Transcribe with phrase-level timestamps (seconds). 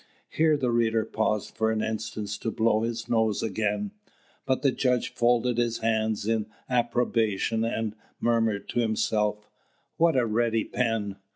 [0.29, 3.91] Here the reader paused for an instant to blow his nose again;
[4.47, 9.47] but the judge folded his hands in approbation and murmured to himself,
[9.97, 11.17] "What a ready pen!